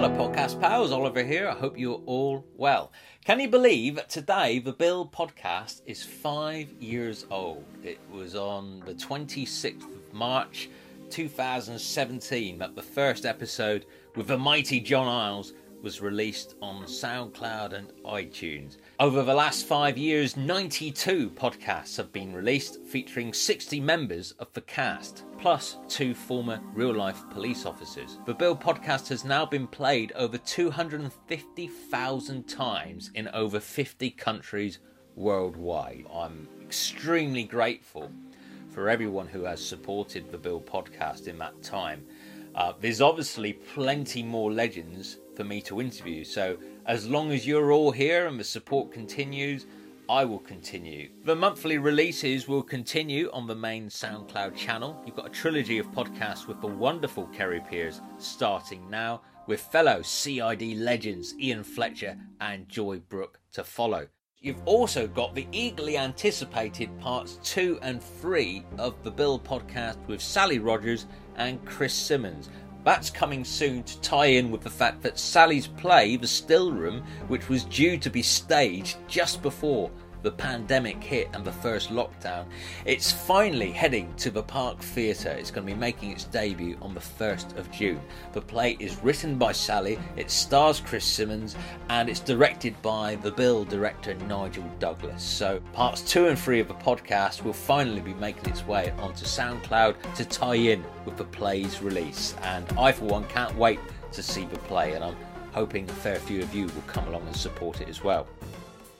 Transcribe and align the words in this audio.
pals, 0.00 0.92
Oliver 0.92 1.24
here. 1.24 1.48
I 1.48 1.54
hope 1.54 1.76
you're 1.76 2.00
all 2.06 2.44
well. 2.56 2.92
Can 3.24 3.40
you 3.40 3.48
believe 3.48 3.98
today 4.06 4.60
the 4.60 4.72
Bill 4.72 5.08
podcast 5.08 5.82
is 5.86 6.04
five 6.04 6.70
years 6.78 7.26
old? 7.32 7.64
It 7.82 7.98
was 8.12 8.36
on 8.36 8.80
the 8.86 8.94
26th 8.94 9.82
of 9.82 10.14
March 10.14 10.70
2017 11.10 12.58
that 12.58 12.76
the 12.76 12.82
first 12.82 13.26
episode 13.26 13.86
with 14.14 14.28
the 14.28 14.38
mighty 14.38 14.78
Jon 14.78 15.08
Iles 15.08 15.52
was 15.82 16.00
released 16.00 16.54
on 16.60 16.84
SoundCloud 16.84 17.72
and 17.72 17.92
iTunes. 18.04 18.76
Over 18.98 19.22
the 19.22 19.34
last 19.34 19.66
five 19.66 19.96
years, 19.96 20.36
92 20.36 21.30
podcasts 21.30 21.96
have 21.96 22.12
been 22.12 22.32
released 22.32 22.84
featuring 22.84 23.32
60 23.32 23.80
members 23.80 24.32
of 24.32 24.52
the 24.52 24.60
cast, 24.62 25.24
plus 25.38 25.76
two 25.88 26.14
former 26.14 26.60
real 26.74 26.94
life 26.94 27.22
police 27.30 27.66
officers. 27.66 28.18
The 28.26 28.34
Bill 28.34 28.56
podcast 28.56 29.08
has 29.08 29.24
now 29.24 29.46
been 29.46 29.66
played 29.66 30.12
over 30.16 30.38
250,000 30.38 32.48
times 32.48 33.10
in 33.14 33.28
over 33.28 33.60
50 33.60 34.10
countries 34.10 34.80
worldwide. 35.14 36.06
I'm 36.12 36.48
extremely 36.62 37.44
grateful 37.44 38.10
for 38.70 38.88
everyone 38.88 39.26
who 39.26 39.44
has 39.44 39.64
supported 39.64 40.30
the 40.30 40.38
Bill 40.38 40.60
podcast 40.60 41.26
in 41.26 41.38
that 41.38 41.62
time. 41.62 42.04
Uh, 42.54 42.72
there's 42.80 43.00
obviously 43.00 43.52
plenty 43.52 44.22
more 44.22 44.52
legends 44.52 45.18
for 45.38 45.44
me 45.44 45.60
to 45.60 45.80
interview. 45.80 46.24
So 46.24 46.58
as 46.86 47.08
long 47.08 47.30
as 47.30 47.46
you're 47.46 47.70
all 47.70 47.92
here 47.92 48.26
and 48.26 48.40
the 48.40 48.44
support 48.44 48.90
continues, 48.90 49.66
I 50.08 50.24
will 50.24 50.40
continue. 50.40 51.10
The 51.24 51.36
monthly 51.36 51.78
releases 51.78 52.48
will 52.48 52.64
continue 52.64 53.30
on 53.32 53.46
the 53.46 53.54
main 53.54 53.88
SoundCloud 53.88 54.56
channel. 54.56 55.00
You've 55.06 55.14
got 55.14 55.28
a 55.28 55.30
trilogy 55.30 55.78
of 55.78 55.86
podcasts 55.92 56.48
with 56.48 56.60
the 56.60 56.66
wonderful 56.66 57.26
Kerry 57.26 57.60
Peers 57.60 58.00
starting 58.18 58.90
now, 58.90 59.20
with 59.46 59.60
fellow 59.60 60.02
CID 60.02 60.76
legends 60.76 61.36
Ian 61.38 61.62
Fletcher 61.62 62.18
and 62.40 62.68
Joy 62.68 62.98
Brook 62.98 63.38
to 63.52 63.62
follow. 63.62 64.08
You've 64.40 64.66
also 64.66 65.06
got 65.06 65.36
the 65.36 65.46
eagerly 65.52 65.98
anticipated 65.98 66.90
parts 66.98 67.38
two 67.44 67.78
and 67.82 68.02
three 68.02 68.64
of 68.76 69.00
the 69.04 69.10
Bill 69.10 69.38
podcast 69.38 70.04
with 70.08 70.20
Sally 70.20 70.58
Rogers 70.58 71.06
and 71.36 71.64
Chris 71.64 71.94
Simmons. 71.94 72.48
That's 72.84 73.10
coming 73.10 73.44
soon 73.44 73.82
to 73.82 74.00
tie 74.00 74.26
in 74.26 74.50
with 74.50 74.62
the 74.62 74.70
fact 74.70 75.02
that 75.02 75.18
Sally's 75.18 75.66
play, 75.66 76.16
The 76.16 76.26
Still 76.26 76.72
Room, 76.72 77.02
which 77.28 77.48
was 77.48 77.64
due 77.64 77.98
to 77.98 78.10
be 78.10 78.22
staged 78.22 78.96
just 79.08 79.42
before 79.42 79.90
the 80.22 80.30
pandemic 80.30 81.02
hit 81.02 81.28
and 81.32 81.44
the 81.44 81.52
first 81.52 81.90
lockdown, 81.90 82.46
it's 82.84 83.10
finally 83.12 83.70
heading 83.70 84.12
to 84.16 84.30
the 84.30 84.42
Park 84.42 84.80
Theatre. 84.80 85.30
It's 85.30 85.50
going 85.50 85.66
to 85.66 85.72
be 85.72 85.78
making 85.78 86.10
its 86.10 86.24
debut 86.24 86.76
on 86.82 86.94
the 86.94 87.00
1st 87.00 87.56
of 87.56 87.70
June. 87.70 88.00
The 88.32 88.40
play 88.40 88.76
is 88.80 89.02
written 89.02 89.38
by 89.38 89.52
Sally, 89.52 89.98
it 90.16 90.30
stars 90.30 90.80
Chris 90.80 91.04
Simmons, 91.04 91.56
and 91.88 92.08
it's 92.08 92.20
directed 92.20 92.80
by 92.82 93.16
the 93.16 93.30
Bill 93.30 93.64
director 93.64 94.14
Nigel 94.14 94.64
Douglas. 94.78 95.22
So, 95.22 95.60
parts 95.72 96.02
two 96.02 96.26
and 96.26 96.38
three 96.38 96.60
of 96.60 96.68
the 96.68 96.74
podcast 96.74 97.42
will 97.42 97.52
finally 97.52 98.00
be 98.00 98.14
making 98.14 98.50
its 98.50 98.66
way 98.66 98.92
onto 98.98 99.24
SoundCloud 99.24 100.14
to 100.14 100.24
tie 100.24 100.54
in 100.54 100.84
with 101.04 101.16
the 101.16 101.24
play's 101.24 101.80
release. 101.82 102.34
And 102.42 102.66
I, 102.78 102.92
for 102.92 103.04
one, 103.04 103.24
can't 103.28 103.56
wait 103.56 103.78
to 104.12 104.22
see 104.22 104.44
the 104.46 104.58
play, 104.60 104.94
and 104.94 105.04
I'm 105.04 105.16
hoping 105.52 105.88
a 105.88 105.92
fair 105.92 106.16
few 106.16 106.42
of 106.42 106.54
you 106.54 106.66
will 106.66 106.82
come 106.86 107.06
along 107.08 107.26
and 107.26 107.36
support 107.36 107.80
it 107.80 107.88
as 107.88 108.02
well. 108.02 108.26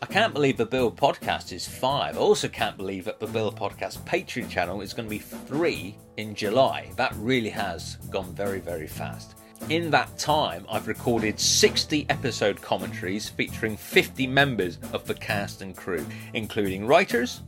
I 0.00 0.06
can't 0.06 0.32
believe 0.32 0.56
the 0.56 0.64
Bill 0.64 0.92
podcast 0.92 1.52
is 1.52 1.66
five. 1.66 2.16
I 2.16 2.20
also 2.20 2.46
can't 2.46 2.76
believe 2.76 3.04
that 3.06 3.18
the 3.18 3.26
Bill 3.26 3.50
podcast 3.50 3.98
Patreon 4.04 4.48
channel 4.48 4.80
is 4.80 4.92
going 4.92 5.06
to 5.06 5.10
be 5.10 5.18
three 5.18 5.96
in 6.16 6.36
July. 6.36 6.92
That 6.94 7.12
really 7.16 7.50
has 7.50 7.96
gone 8.08 8.32
very, 8.32 8.60
very 8.60 8.86
fast. 8.86 9.34
In 9.70 9.90
that 9.90 10.16
time, 10.16 10.64
I've 10.70 10.86
recorded 10.86 11.40
60 11.40 12.06
episode 12.10 12.62
commentaries 12.62 13.28
featuring 13.28 13.76
50 13.76 14.28
members 14.28 14.78
of 14.92 15.04
the 15.04 15.14
cast 15.14 15.62
and 15.62 15.76
crew, 15.76 16.06
including 16.32 16.86
writers, 16.86 17.42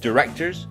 directors, 0.00 0.66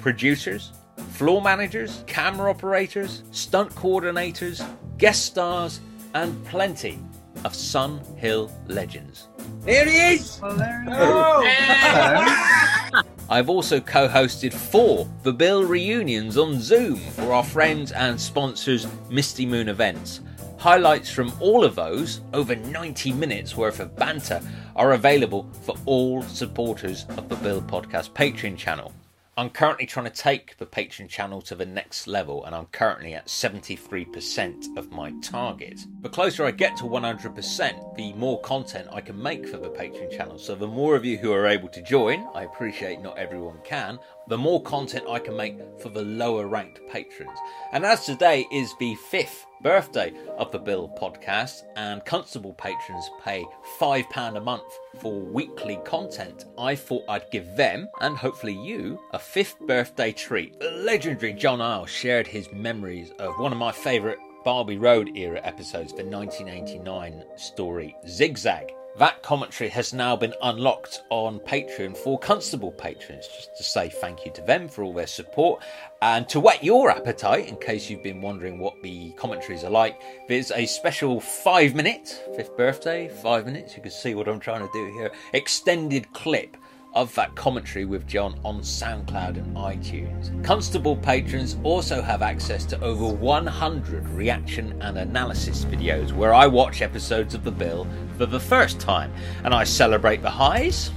producers, 0.00 0.72
floor 1.12 1.40
managers, 1.40 2.04
camera 2.06 2.50
operators, 2.50 3.22
stunt 3.30 3.74
coordinators, 3.74 4.62
guest 4.98 5.24
stars, 5.24 5.80
and 6.12 6.44
plenty 6.44 6.98
of 7.44 7.54
Sun 7.54 8.02
Hill 8.16 8.52
legends. 8.66 9.28
Here 9.64 9.84
he 9.84 10.14
is! 10.14 10.40
Oh, 10.42 10.54
there 10.54 10.82
he 10.82 10.90
oh. 10.92 11.42
is. 11.42 12.92
Oh. 12.94 13.02
I've 13.30 13.50
also 13.50 13.80
co 13.80 14.08
hosted 14.08 14.54
four 14.54 15.06
The 15.22 15.32
Bill 15.32 15.62
reunions 15.62 16.38
on 16.38 16.60
Zoom 16.60 16.96
for 16.96 17.32
our 17.34 17.44
friends 17.44 17.92
and 17.92 18.18
sponsors 18.18 18.86
Misty 19.10 19.44
Moon 19.44 19.68
Events. 19.68 20.20
Highlights 20.58 21.10
from 21.10 21.32
all 21.38 21.62
of 21.62 21.74
those, 21.74 22.22
over 22.32 22.56
90 22.56 23.12
minutes 23.12 23.56
worth 23.56 23.80
of 23.80 23.94
banter, 23.94 24.40
are 24.74 24.92
available 24.92 25.48
for 25.62 25.76
all 25.84 26.22
supporters 26.22 27.04
of 27.16 27.28
the 27.28 27.36
Bill 27.36 27.60
Podcast 27.60 28.10
Patreon 28.12 28.56
channel. 28.56 28.92
I'm 29.38 29.50
currently 29.50 29.86
trying 29.86 30.06
to 30.06 30.10
take 30.10 30.56
the 30.56 30.66
Patreon 30.66 31.08
channel 31.08 31.40
to 31.42 31.54
the 31.54 31.64
next 31.64 32.08
level, 32.08 32.44
and 32.44 32.56
I'm 32.56 32.66
currently 32.66 33.14
at 33.14 33.28
73% 33.28 34.76
of 34.76 34.90
my 34.90 35.12
target. 35.22 35.78
The 36.00 36.08
closer 36.08 36.44
I 36.44 36.50
get 36.50 36.76
to 36.78 36.82
100%, 36.82 37.94
the 37.94 38.12
more 38.14 38.40
content 38.40 38.88
I 38.90 39.00
can 39.00 39.22
make 39.22 39.46
for 39.46 39.58
the 39.58 39.70
Patreon 39.70 40.10
channel. 40.10 40.40
So, 40.40 40.56
the 40.56 40.66
more 40.66 40.96
of 40.96 41.04
you 41.04 41.18
who 41.18 41.32
are 41.32 41.46
able 41.46 41.68
to 41.68 41.80
join, 41.82 42.26
I 42.34 42.42
appreciate 42.42 43.00
not 43.00 43.16
everyone 43.16 43.58
can, 43.62 44.00
the 44.28 44.38
more 44.38 44.62
content 44.62 45.06
I 45.08 45.18
can 45.18 45.36
make 45.36 45.58
for 45.80 45.88
the 45.88 46.02
lower 46.02 46.46
ranked 46.46 46.80
patrons. 46.88 47.38
And 47.72 47.84
as 47.84 48.04
today 48.04 48.46
is 48.52 48.74
the 48.78 48.94
fifth 48.94 49.46
birthday 49.62 50.12
of 50.36 50.52
the 50.52 50.58
Bill 50.58 50.88
podcast, 51.00 51.62
and 51.76 52.04
Constable 52.04 52.52
patrons 52.54 53.10
pay 53.24 53.44
£5 53.80 54.36
a 54.36 54.40
month 54.40 54.78
for 54.98 55.18
weekly 55.18 55.80
content, 55.84 56.44
I 56.58 56.74
thought 56.74 57.04
I'd 57.08 57.30
give 57.30 57.56
them, 57.56 57.88
and 58.00 58.16
hopefully 58.16 58.52
you, 58.52 59.00
a 59.12 59.18
fifth 59.18 59.58
birthday 59.60 60.12
treat. 60.12 60.60
The 60.60 60.70
legendary 60.70 61.32
Jon 61.32 61.60
Iles 61.60 61.90
shared 61.90 62.26
his 62.26 62.52
memories 62.52 63.10
of 63.18 63.38
one 63.38 63.52
of 63.52 63.58
my 63.58 63.72
favourite 63.72 64.18
Barlby 64.44 64.78
Road 64.78 65.16
era 65.16 65.40
episodes, 65.42 65.92
the 65.92 66.04
1989 66.04 67.24
story 67.36 67.96
Zigzag. 68.06 68.72
That 68.98 69.22
commentary 69.22 69.70
has 69.70 69.92
now 69.94 70.16
been 70.16 70.34
unlocked 70.42 71.02
on 71.08 71.38
Patreon 71.38 71.96
for 71.96 72.18
Constable 72.18 72.72
patrons, 72.72 73.28
just 73.28 73.56
to 73.56 73.62
say 73.62 73.88
thank 73.88 74.26
you 74.26 74.32
to 74.32 74.42
them 74.42 74.68
for 74.68 74.82
all 74.82 74.92
their 74.92 75.06
support. 75.06 75.62
And 76.02 76.28
to 76.30 76.40
whet 76.40 76.64
your 76.64 76.90
appetite, 76.90 77.46
in 77.46 77.58
case 77.58 77.88
you've 77.88 78.02
been 78.02 78.20
wondering 78.20 78.58
what 78.58 78.82
the 78.82 79.12
commentaries 79.12 79.62
are 79.62 79.70
like, 79.70 80.00
there's 80.26 80.50
a 80.50 80.66
special 80.66 81.20
five 81.20 81.76
minute, 81.76 82.24
fifth 82.34 82.56
birthday, 82.56 83.08
five 83.08 83.46
minutes, 83.46 83.76
you 83.76 83.82
can 83.82 83.92
see 83.92 84.16
what 84.16 84.26
I'm 84.26 84.40
trying 84.40 84.66
to 84.66 84.72
do 84.72 84.92
here, 84.94 85.12
extended 85.32 86.12
clip 86.12 86.56
of 86.94 87.14
that 87.14 87.34
commentary 87.34 87.84
with 87.84 88.06
Jon 88.06 88.38
on 88.44 88.60
SoundCloud 88.60 89.36
and 89.36 89.56
iTunes. 89.56 90.42
Constable 90.44 90.96
patrons 90.96 91.56
also 91.62 92.00
have 92.02 92.22
access 92.22 92.64
to 92.66 92.80
over 92.80 93.06
100 93.06 94.08
reaction 94.08 94.80
and 94.80 94.98
analysis 94.98 95.64
videos 95.64 96.12
where 96.12 96.34
I 96.34 96.46
watch 96.46 96.82
episodes 96.82 97.34
of 97.34 97.44
The 97.44 97.50
Bill 97.50 97.86
for 98.16 98.26
the 98.26 98.40
first 98.40 98.80
time 98.80 99.12
and 99.44 99.54
I 99.54 99.64
celebrate 99.64 100.22
the 100.22 100.30
highs. 100.30 100.90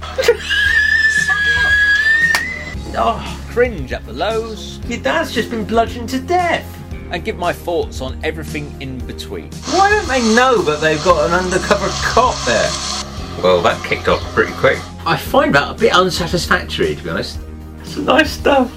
oh, 2.96 3.46
cringe 3.50 3.92
at 3.92 4.04
the 4.06 4.12
lows. 4.12 4.78
Your 4.88 5.00
dad's 5.00 5.32
just 5.32 5.50
been 5.50 5.64
bludgeoned 5.64 6.08
to 6.10 6.20
death. 6.20 6.66
And 7.10 7.22
give 7.22 7.36
my 7.36 7.52
thoughts 7.52 8.00
on 8.00 8.18
everything 8.24 8.74
in 8.80 8.96
between. 9.06 9.52
Why 9.72 9.90
don't 9.90 10.08
they 10.08 10.22
know 10.34 10.62
that 10.62 10.80
they've 10.80 11.04
got 11.04 11.28
an 11.28 11.34
undercover 11.34 11.88
cop 11.90 12.34
there? 12.46 13.01
Well, 13.40 13.62
that 13.62 13.84
kicked 13.84 14.08
off 14.08 14.20
pretty 14.34 14.52
quick. 14.54 14.78
I 15.06 15.16
find 15.16 15.54
that 15.54 15.70
a 15.70 15.74
bit 15.74 15.94
unsatisfactory, 15.94 16.94
to 16.96 17.02
be 17.02 17.10
honest. 17.10 17.38
It's 17.80 17.96
nice 17.96 18.30
stuff. 18.30 18.72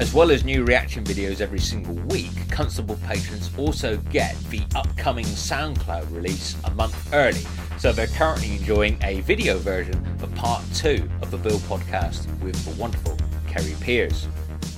As 0.00 0.14
well 0.14 0.30
as 0.30 0.44
new 0.44 0.64
reaction 0.64 1.02
videos 1.02 1.40
every 1.40 1.58
single 1.58 1.94
week, 2.06 2.30
Constable 2.50 2.98
patrons 3.06 3.50
also 3.56 3.96
get 4.10 4.36
the 4.50 4.62
upcoming 4.74 5.24
SoundCloud 5.24 6.10
release 6.12 6.56
a 6.64 6.70
month 6.72 7.12
early. 7.12 7.44
So 7.78 7.92
they're 7.92 8.08
currently 8.08 8.56
enjoying 8.56 8.98
a 9.02 9.20
video 9.20 9.58
version 9.58 9.94
of 10.22 10.34
part 10.34 10.62
two 10.74 11.08
of 11.22 11.30
the 11.30 11.36
Bill 11.36 11.58
podcast 11.60 12.26
with 12.40 12.56
the 12.64 12.80
wonderful 12.80 13.16
Kerry 13.46 13.74
Peers. 13.80 14.26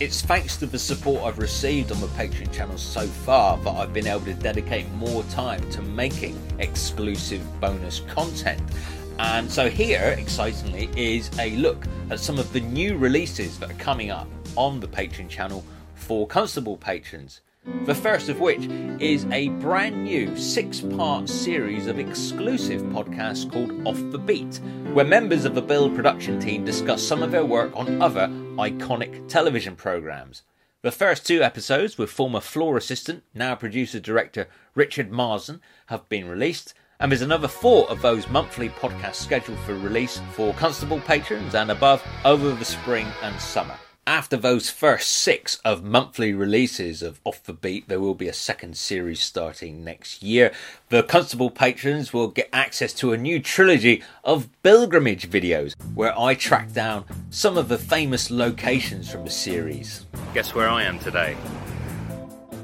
It's 0.00 0.22
thanks 0.22 0.56
to 0.56 0.64
the 0.64 0.78
support 0.78 1.24
I've 1.24 1.38
received 1.38 1.92
on 1.92 2.00
the 2.00 2.06
Patreon 2.06 2.50
channel 2.50 2.78
so 2.78 3.06
far 3.06 3.58
that 3.58 3.70
I've 3.70 3.92
been 3.92 4.06
able 4.06 4.24
to 4.24 4.32
dedicate 4.32 4.90
more 4.92 5.22
time 5.24 5.70
to 5.72 5.82
making 5.82 6.40
exclusive 6.58 7.42
bonus 7.60 8.00
content. 8.08 8.62
And 9.18 9.52
so, 9.52 9.68
here, 9.68 10.16
excitingly, 10.18 10.88
is 10.96 11.30
a 11.38 11.54
look 11.56 11.84
at 12.08 12.18
some 12.18 12.38
of 12.38 12.50
the 12.54 12.60
new 12.60 12.96
releases 12.96 13.58
that 13.58 13.72
are 13.72 13.74
coming 13.74 14.10
up 14.10 14.26
on 14.56 14.80
the 14.80 14.88
Patreon 14.88 15.28
channel 15.28 15.62
for 15.96 16.26
Constable 16.26 16.78
patrons. 16.78 17.42
The 17.84 17.94
first 17.94 18.30
of 18.30 18.40
which 18.40 18.68
is 19.00 19.26
a 19.26 19.50
brand 19.60 20.04
new 20.04 20.34
six 20.34 20.80
part 20.80 21.28
series 21.28 21.86
of 21.86 21.98
exclusive 21.98 22.80
podcasts 22.84 23.50
called 23.52 23.86
Off 23.86 24.00
the 24.10 24.18
Beat, 24.18 24.62
where 24.94 25.04
members 25.04 25.44
of 25.44 25.54
the 25.54 25.60
Bill 25.60 25.90
production 25.90 26.40
team 26.40 26.64
discuss 26.64 27.02
some 27.02 27.22
of 27.22 27.30
their 27.30 27.44
work 27.44 27.76
on 27.76 28.00
other 28.00 28.28
iconic 28.60 29.26
television 29.26 29.74
programmes. 29.74 30.42
The 30.82 30.90
first 30.90 31.26
two 31.26 31.42
episodes 31.42 31.96
with 31.96 32.10
former 32.10 32.40
floor 32.40 32.76
assistant, 32.76 33.22
now 33.34 33.54
producer 33.54 34.00
director 34.00 34.48
Richard 34.74 35.10
Marsden, 35.10 35.60
have 35.86 36.08
been 36.08 36.28
released, 36.28 36.74
and 36.98 37.10
there's 37.10 37.22
another 37.22 37.48
four 37.48 37.88
of 37.90 38.02
those 38.02 38.28
monthly 38.28 38.68
podcasts 38.68 39.16
scheduled 39.16 39.58
for 39.60 39.74
release 39.74 40.20
for 40.32 40.52
Constable 40.54 41.00
patrons 41.00 41.54
and 41.54 41.70
above 41.70 42.02
over 42.24 42.52
the 42.52 42.64
spring 42.64 43.06
and 43.22 43.40
summer. 43.40 43.76
After 44.06 44.36
those 44.36 44.70
first 44.70 45.10
six 45.12 45.60
of 45.62 45.84
monthly 45.84 46.32
releases 46.32 47.02
of 47.02 47.20
Off 47.22 47.44
the 47.44 47.52
Beat, 47.52 47.86
there 47.88 48.00
will 48.00 48.14
be 48.14 48.28
a 48.28 48.32
second 48.32 48.76
series 48.76 49.20
starting 49.20 49.84
next 49.84 50.22
year. 50.22 50.52
The 50.88 51.02
Constable 51.02 51.50
patrons 51.50 52.12
will 52.12 52.28
get 52.28 52.48
access 52.52 52.94
to 52.94 53.12
a 53.12 53.18
new 53.18 53.40
trilogy 53.40 54.02
of 54.24 54.48
pilgrimage 54.62 55.28
videos 55.30 55.74
where 55.94 56.18
I 56.18 56.34
track 56.34 56.72
down 56.72 57.04
some 57.28 57.58
of 57.58 57.68
the 57.68 57.78
famous 57.78 58.30
locations 58.30 59.10
from 59.10 59.24
the 59.24 59.30
series. 59.30 60.06
Guess 60.32 60.54
where 60.54 60.68
I 60.68 60.82
am 60.84 60.98
today? 60.98 61.36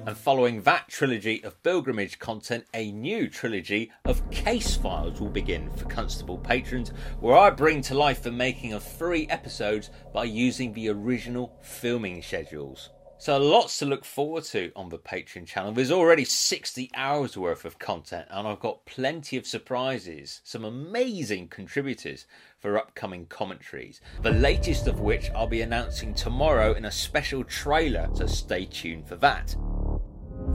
And 0.06 0.16
following 0.16 0.62
that 0.62 0.86
trilogy 0.86 1.42
of 1.42 1.60
pilgrimage 1.64 2.20
content, 2.20 2.64
a 2.72 2.92
new 2.92 3.28
trilogy 3.28 3.90
of 4.04 4.30
case 4.30 4.76
files 4.76 5.20
will 5.20 5.30
begin 5.30 5.68
for 5.72 5.86
Constable 5.86 6.38
patrons, 6.38 6.90
where 7.18 7.36
I 7.36 7.50
bring 7.50 7.82
to 7.82 7.94
life 7.94 8.22
the 8.22 8.30
making 8.30 8.72
of 8.72 8.84
three 8.84 9.26
episodes 9.26 9.90
by 10.14 10.22
using 10.22 10.72
the 10.72 10.90
original 10.90 11.58
filming 11.60 12.22
schedules. 12.22 12.90
So, 13.18 13.38
lots 13.38 13.78
to 13.78 13.86
look 13.86 14.04
forward 14.04 14.44
to 14.44 14.70
on 14.76 14.90
the 14.90 14.98
Patreon 14.98 15.46
channel. 15.46 15.72
There's 15.72 15.90
already 15.90 16.24
60 16.24 16.90
hours 16.94 17.36
worth 17.36 17.64
of 17.64 17.78
content, 17.80 18.28
and 18.30 18.46
I've 18.46 18.60
got 18.60 18.84
plenty 18.84 19.36
of 19.36 19.46
surprises, 19.46 20.40
some 20.44 20.64
amazing 20.64 21.48
contributors 21.48 22.26
for 22.60 22.78
upcoming 22.78 23.26
commentaries. 23.26 24.00
The 24.22 24.32
latest 24.32 24.86
of 24.86 25.00
which 25.00 25.30
I'll 25.30 25.46
be 25.46 25.62
announcing 25.62 26.14
tomorrow 26.14 26.74
in 26.74 26.84
a 26.84 26.92
special 26.92 27.42
trailer, 27.42 28.08
so 28.12 28.26
stay 28.26 28.66
tuned 28.66 29.08
for 29.08 29.16
that. 29.16 29.56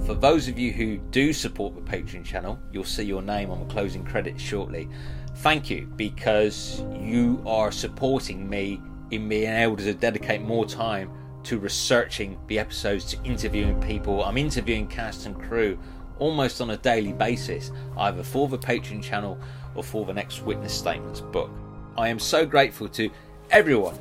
For 0.06 0.16
those 0.16 0.48
of 0.48 0.58
you 0.58 0.74
who 0.74 0.98
do 0.98 1.32
support 1.32 1.76
the 1.76 1.82
Patreon 1.82 2.26
channel, 2.26 2.60
you'll 2.72 2.84
see 2.84 3.04
your 3.04 3.22
name 3.22 3.52
on 3.52 3.60
the 3.60 3.72
closing 3.72 4.04
credits 4.04 4.42
shortly. 4.42 4.90
Thank 5.38 5.70
you 5.70 5.86
because 5.96 6.84
you 7.00 7.42
are 7.46 7.72
supporting 7.72 8.50
me 8.50 8.82
in 9.12 9.30
being 9.30 9.52
able 9.52 9.78
to 9.78 9.94
dedicate 9.94 10.42
more 10.42 10.66
time 10.66 11.12
to 11.44 11.60
researching 11.60 12.40
the 12.48 12.58
episodes, 12.58 13.06
to 13.06 13.24
interviewing 13.24 13.80
people. 13.80 14.24
I'm 14.24 14.38
interviewing 14.38 14.88
cast 14.88 15.28
and 15.28 15.40
crew 15.40 15.78
almost 16.18 16.62
on 16.62 16.72
a 16.72 16.78
daily 16.78 17.14
basis, 17.14 17.72
either 17.98 18.24
for 18.24 18.48
the 18.48 18.58
Patreon 18.58 19.04
channel 19.04 19.40
or 19.76 19.84
for 19.84 20.06
the 20.06 20.14
next 20.14 20.42
Witness 20.42 20.74
Statements 20.74 21.22
book. 21.22 21.52
I 21.98 22.08
am 22.08 22.20
so 22.20 22.46
grateful 22.46 22.90
to 22.90 23.10
everyone 23.52 23.98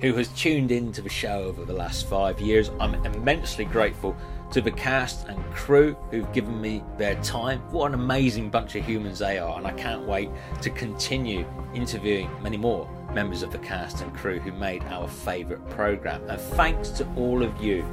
who 0.00 0.12
has 0.14 0.28
tuned 0.28 0.70
in 0.70 0.92
to 0.92 1.02
the 1.02 1.08
show 1.08 1.44
over 1.44 1.64
the 1.64 1.72
last 1.72 2.08
five 2.08 2.40
years. 2.40 2.70
I'm 2.80 2.94
immensely 3.06 3.64
grateful 3.64 4.16
to 4.50 4.60
the 4.60 4.70
cast 4.70 5.26
and 5.28 5.42
crew 5.52 5.96
who've 6.10 6.30
given 6.32 6.60
me 6.60 6.82
their 6.96 7.16
time. 7.22 7.60
What 7.70 7.88
an 7.88 7.94
amazing 7.94 8.50
bunch 8.50 8.74
of 8.76 8.84
humans 8.84 9.18
they 9.18 9.38
are, 9.38 9.58
and 9.58 9.66
I 9.66 9.72
can't 9.72 10.06
wait 10.06 10.30
to 10.62 10.70
continue 10.70 11.46
interviewing 11.74 12.30
many 12.42 12.56
more 12.56 12.88
members 13.12 13.42
of 13.42 13.50
the 13.50 13.58
cast 13.58 14.02
and 14.02 14.14
crew 14.14 14.38
who 14.38 14.52
made 14.52 14.82
our 14.84 15.08
favourite 15.08 15.66
programme. 15.70 16.28
And 16.28 16.40
thanks 16.40 16.90
to 16.90 17.06
all 17.16 17.42
of 17.42 17.62
you 17.62 17.84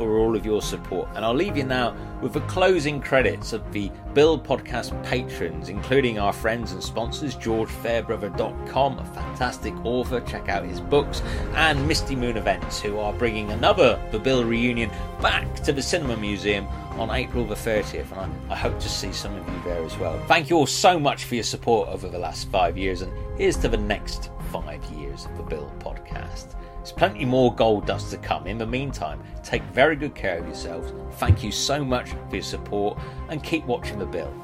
for 0.00 0.16
all 0.16 0.34
of 0.34 0.46
your 0.46 0.62
support. 0.62 1.10
And 1.14 1.26
I'll 1.26 1.34
leave 1.34 1.58
you 1.58 1.64
now 1.64 1.94
with 2.22 2.32
the 2.32 2.40
closing 2.42 3.02
credits 3.02 3.52
of 3.52 3.70
the 3.70 3.90
Bill 4.14 4.40
Podcast 4.40 4.90
patrons, 5.04 5.68
including 5.68 6.18
our 6.18 6.32
friends 6.32 6.72
and 6.72 6.82
sponsors, 6.82 7.36
GeorgeFairbrother.com, 7.36 8.98
a 8.98 9.04
fantastic 9.04 9.74
author, 9.84 10.22
check 10.22 10.48
out 10.48 10.64
his 10.64 10.80
books, 10.80 11.20
and 11.52 11.86
Misty 11.86 12.16
Moon 12.16 12.38
Events, 12.38 12.80
who 12.80 12.98
are 12.98 13.12
bringing 13.12 13.50
another 13.50 14.02
The 14.10 14.18
Bill 14.18 14.42
reunion 14.42 14.90
back 15.20 15.54
to 15.64 15.72
the 15.72 15.82
Cinema 15.82 16.16
Museum 16.16 16.66
on 16.98 17.10
April 17.10 17.44
the 17.44 17.54
30th, 17.54 18.10
and 18.12 18.32
I, 18.48 18.54
I, 18.54 18.56
hope 18.56 18.80
to 18.80 18.88
see 18.88 19.12
some 19.12 19.36
of 19.36 19.46
you 19.46 19.60
there 19.66 19.84
as 19.84 19.98
well. 19.98 20.18
Thank 20.28 20.48
you 20.48 20.56
all 20.56 20.66
so 20.66 20.98
much 20.98 21.24
for 21.24 21.34
your 21.34 21.44
support 21.44 21.90
over 21.90 22.08
the 22.08 22.18
last 22.18 22.48
five 22.48 22.78
years, 22.78 23.02
and 23.02 23.12
here's 23.36 23.58
to 23.58 23.68
the 23.68 23.76
next 23.76 24.30
five 24.50 24.82
years 24.84 25.26
of 25.26 25.36
the 25.36 25.42
Bill 25.42 25.70
podcast. 25.78 26.54
There's 26.90 26.98
plenty 26.98 27.24
more 27.24 27.54
gold 27.54 27.86
dust 27.86 28.10
to 28.10 28.16
come. 28.16 28.48
In 28.48 28.58
the 28.58 28.66
meantime, 28.66 29.22
take 29.44 29.62
very 29.66 29.94
good 29.94 30.16
care 30.16 30.38
of 30.38 30.46
yourselves. 30.46 30.92
Thank 31.18 31.44
you 31.44 31.52
so 31.52 31.84
much 31.84 32.10
for 32.10 32.34
your 32.34 32.42
support 32.42 32.98
and 33.28 33.44
keep 33.44 33.64
watching 33.64 34.00
the 34.00 34.06
bill. 34.06 34.34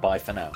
Bye 0.00 0.20
for 0.20 0.32
now. 0.32 0.52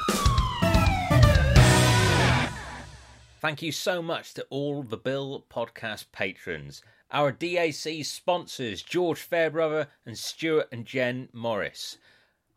Thank 3.41 3.61
you 3.61 3.73
so 3.73 4.01
much 4.01 4.35
to 4.35 4.47
all 4.51 4.85
the 4.85 4.97
Bill 4.97 5.45
podcast 5.51 6.05
patrons. 6.13 6.81
Our 7.11 7.33
DAC 7.33 8.07
sponsors, 8.07 8.81
George 8.81 9.19
Fairbrother 9.19 9.89
and 10.07 10.17
Stuart 10.17 10.69
and 10.71 10.85
Jen 10.87 11.29
Morris. 11.33 11.99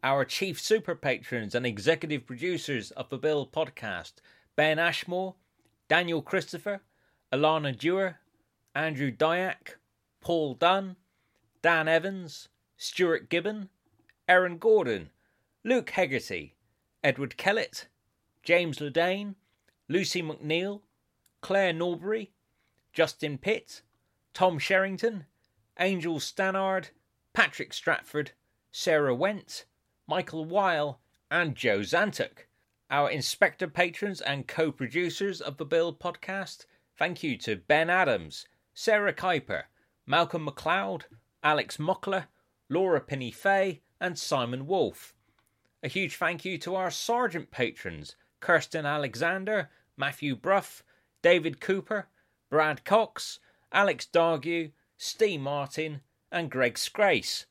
Our 0.04 0.26
chief 0.26 0.62
super 0.62 0.94
patrons 0.94 1.56
and 1.56 1.66
executive 1.66 2.28
producers 2.28 2.92
of 2.92 3.10
the 3.10 3.18
Bill 3.18 3.48
podcast, 3.48 4.14
Ben 4.56 4.78
Ashmore, 4.78 5.34
Daniel 5.88 6.22
Christopher, 6.22 6.82
Alana 7.32 7.76
Dewar, 7.76 8.20
Andrew 8.76 9.12
Dyack, 9.12 9.76
Paul 10.20 10.56
Dunn, 10.56 10.96
Dan 11.62 11.88
Evans, 11.88 12.50
Stuart 12.76 13.30
Gibbon, 13.30 13.70
Aaron 14.28 14.58
Gordon, 14.58 15.12
Luke 15.64 15.92
Hegarty, 15.92 16.56
Edward 17.04 17.38
Kellett, 17.38 17.88
James 18.42 18.80
Ledane, 18.80 19.36
Lucy 19.88 20.24
McNeil, 20.24 20.82
Claire 21.42 21.74
Norbury, 21.74 22.32
Justin 22.94 23.38
Pitt, 23.38 23.82
Tom 24.34 24.58
Sherrington, 24.58 25.26
Angel 25.80 26.20
Stannard, 26.20 26.90
Patrick 27.34 27.74
Stratford, 27.74 28.32
Sarah 28.72 29.14
Went, 29.14 29.66
Michael 30.08 30.46
Weil, 30.46 31.00
and 31.30 31.56
Joe 31.56 31.80
Zantuk. 31.80 32.48
Our 32.90 33.10
inspector 33.10 33.68
patrons 33.68 34.20
and 34.22 34.48
co 34.48 34.72
producers 34.72 35.42
of 35.42 35.58
the 35.58 35.66
Bill 35.66 35.94
podcast, 35.94 36.66
thank 36.98 37.24
you 37.24 37.38
to 37.38 37.56
Ben 37.56 37.90
Adams, 37.90 38.48
Sarah 38.76 39.14
Kuiper, 39.14 39.66
Malcolm 40.08 40.48
McLeod, 40.48 41.04
Alex 41.44 41.78
Mockler, 41.78 42.26
Laura 42.70 43.00
Penny 43.00 43.30
Fay, 43.30 43.82
and 44.02 44.18
Simon 44.18 44.66
Wolfe. 44.66 45.14
A 45.84 45.88
huge 45.88 46.16
thank 46.16 46.44
you 46.44 46.58
to 46.58 46.76
our 46.76 46.90
Sergeant 46.90 47.52
patrons 47.52 48.16
Kirsten 48.40 48.86
Alexander, 48.86 49.70
Matthew 49.96 50.36
Bruff, 50.36 50.84
David 51.22 51.62
Cooper, 51.62 52.08
Brad 52.50 52.84
Cox, 52.84 53.40
Alex 53.72 54.08
Dargue, 54.12 54.72
Steve 54.98 55.40
Martin, 55.40 56.02
and 56.32 56.50
Greg 56.50 56.78
Scrace. 56.78 57.46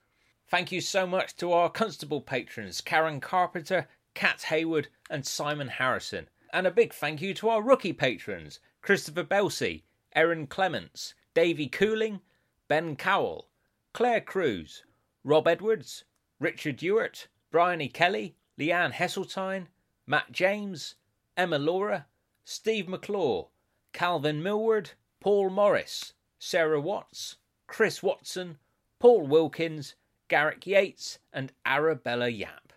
Thank 0.48 0.72
you 0.72 0.80
so 0.80 1.06
much 1.06 1.36
to 1.36 1.52
our 1.52 1.70
Constable 1.70 2.20
patrons 2.20 2.80
Karen 2.80 3.20
Carpenter, 3.20 3.86
Kat 4.14 4.42
Hayward, 4.42 4.88
and 5.08 5.24
Simon 5.24 5.68
Harrison. 5.68 6.28
And 6.52 6.66
a 6.66 6.70
big 6.70 6.92
thank 6.92 7.22
you 7.22 7.32
to 7.34 7.48
our 7.48 7.62
rookie 7.62 7.92
patrons 7.92 8.58
Christopher 8.82 9.22
Belsey, 9.22 9.84
Erin 10.14 10.46
Clements, 10.46 11.14
Davy 11.34 11.68
Cooling, 11.68 12.20
Ben 12.68 12.96
Cowell, 12.96 13.48
Claire 13.94 14.20
Cruz, 14.20 14.84
Rob 15.24 15.46
Edwards, 15.48 16.04
Richard 16.40 16.82
Ewart, 16.82 17.28
Bryony 17.50 17.88
Kelly, 17.88 18.36
Leanne 18.58 18.92
Hesseltine, 18.92 19.66
Matt 20.06 20.32
James, 20.32 20.96
Emma 21.36 21.58
Laura, 21.58 22.06
Steve 22.44 22.86
McClaw, 22.86 23.48
Calvin 23.92 24.42
Millward, 24.42 24.90
Paul 25.20 25.50
Morris, 25.50 26.14
Sarah 26.38 26.80
Watts, 26.80 27.36
Chris 27.66 28.02
Watson, 28.02 28.58
Paul 28.98 29.26
Wilkins, 29.26 29.94
Garrick 30.28 30.66
Yates, 30.66 31.18
and 31.32 31.52
Arabella 31.64 32.28
Yap. 32.28 32.72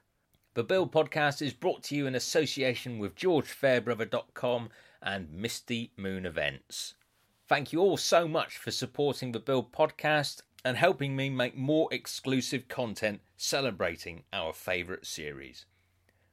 The 0.53 0.63
Bill 0.63 0.87
podcast 0.87 1.41
is 1.41 1.53
brought 1.53 1.83
to 1.83 1.95
you 1.95 2.07
in 2.07 2.15
association 2.15 2.99
with 2.99 3.15
GeorgeFairbrother.com 3.15 4.69
and 5.01 5.31
Misty 5.31 5.91
Moon 5.97 6.25
Events. 6.25 6.95
Thank 7.47 7.71
you 7.71 7.79
all 7.79 7.97
so 7.97 8.27
much 8.27 8.57
for 8.57 8.71
supporting 8.71 9.31
the 9.31 9.39
Bill 9.39 9.63
podcast 9.63 10.41
and 10.63 10.77
helping 10.77 11.15
me 11.15 11.29
make 11.29 11.55
more 11.55 11.87
exclusive 11.93 12.67
content 12.67 13.21
celebrating 13.37 14.23
our 14.33 14.51
favourite 14.51 15.05
series. 15.05 15.65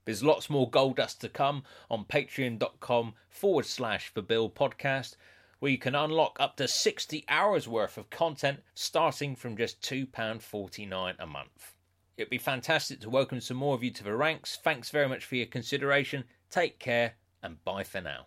There's 0.06 0.24
lots 0.24 0.48
more 0.48 0.70
gold 0.70 0.96
dust 0.96 1.20
to 1.20 1.28
come 1.28 1.64
on 1.90 2.06
patreon.com 2.06 3.12
forward 3.28 3.66
slash 3.66 4.12
the 4.14 4.22
Bill 4.22 4.48
podcast, 4.48 5.16
where 5.58 5.70
you 5.70 5.76
can 5.76 5.94
unlock 5.94 6.38
up 6.40 6.56
to 6.56 6.66
60 6.66 7.26
hours 7.28 7.68
worth 7.68 7.98
of 7.98 8.08
content 8.08 8.60
starting 8.74 9.36
from 9.36 9.56
just 9.56 9.82
£2.49 9.82 11.14
a 11.18 11.26
month. 11.26 11.74
It'd 12.16 12.30
be 12.30 12.38
fantastic 12.38 13.00
to 13.00 13.10
welcome 13.10 13.40
some 13.42 13.58
more 13.58 13.74
of 13.74 13.84
you 13.84 13.90
to 13.90 14.04
the 14.04 14.16
ranks. 14.16 14.58
Thanks 14.64 14.88
very 14.88 15.08
much 15.08 15.26
for 15.26 15.36
your 15.36 15.46
consideration. 15.46 16.24
Take 16.50 16.78
care 16.78 17.12
and 17.42 17.62
bye 17.64 17.84
for 17.84 18.00
now. 18.00 18.26